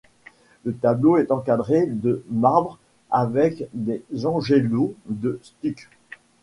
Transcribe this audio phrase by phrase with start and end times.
[0.65, 2.79] Le tableau est encadré de marbre
[3.11, 5.91] avec des angelots de stuc.